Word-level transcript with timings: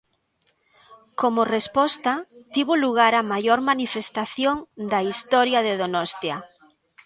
Como 1.21 1.41
resposta, 1.55 2.13
tivo 2.53 2.73
lugar 2.83 3.13
a 3.17 3.27
maior 3.31 3.59
manifestación 3.71 4.55
da 4.91 4.99
historia 5.09 5.59
de 5.67 5.73
Donostia. 5.81 6.37